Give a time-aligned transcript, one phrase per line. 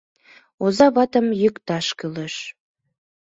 [0.63, 2.35] Оза ватым йӱкташ кӱлеш.